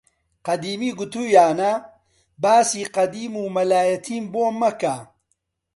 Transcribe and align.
قەدیمی 0.47 0.91
گوتوویانە 0.99 1.73
باسی 2.43 2.83
قەدیم 2.95 3.33
و 3.41 3.45
مەلایەتیم 3.55 4.25
بۆ 4.33 4.43
مەکە! 4.61 4.95